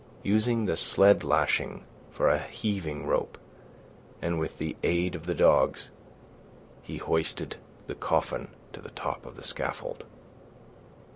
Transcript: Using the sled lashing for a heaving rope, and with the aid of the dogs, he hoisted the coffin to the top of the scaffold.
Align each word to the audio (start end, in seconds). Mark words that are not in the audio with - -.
Using 0.23 0.65
the 0.65 0.77
sled 0.77 1.23
lashing 1.23 1.83
for 2.09 2.27
a 2.27 2.39
heaving 2.39 3.05
rope, 3.05 3.37
and 4.19 4.39
with 4.39 4.57
the 4.57 4.75
aid 4.81 5.13
of 5.13 5.27
the 5.27 5.35
dogs, 5.35 5.91
he 6.81 6.97
hoisted 6.97 7.57
the 7.85 7.93
coffin 7.93 8.47
to 8.73 8.81
the 8.81 8.89
top 8.89 9.27
of 9.27 9.35
the 9.35 9.43
scaffold. 9.43 10.05